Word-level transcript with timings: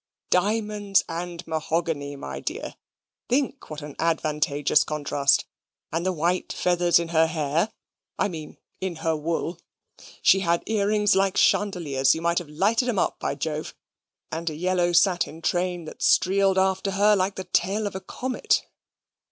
Diamonds 0.31 1.03
and 1.07 1.45
mahogany, 1.45 2.15
my 2.15 2.39
dear! 2.39 2.73
think 3.29 3.69
what 3.69 3.83
an 3.83 3.95
advantageous 3.99 4.83
contrast 4.83 5.45
and 5.91 6.03
the 6.03 6.11
white 6.11 6.51
feathers 6.51 6.97
in 6.97 7.09
her 7.09 7.27
hair 7.27 7.71
I 8.17 8.27
mean 8.27 8.57
in 8.79 8.95
her 9.05 9.15
wool. 9.15 9.59
She 10.23 10.39
had 10.39 10.63
earrings 10.65 11.15
like 11.15 11.37
chandeliers; 11.37 12.15
you 12.15 12.21
might 12.23 12.39
have 12.39 12.49
lighted 12.49 12.89
'em 12.89 12.97
up, 12.97 13.19
by 13.19 13.35
Jove 13.35 13.75
and 14.31 14.49
a 14.49 14.55
yellow 14.55 14.91
satin 14.91 15.39
train 15.39 15.85
that 15.85 16.01
streeled 16.01 16.57
after 16.57 16.93
her 16.97 17.15
like 17.15 17.35
the 17.35 17.43
tail 17.43 17.85
of 17.85 17.93
a 17.93 18.01
comet." 18.01 18.63